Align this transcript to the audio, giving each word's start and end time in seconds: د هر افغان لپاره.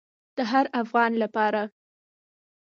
د 0.37 0.39
هر 0.51 0.65
افغان 0.81 1.11
لپاره. 1.23 1.61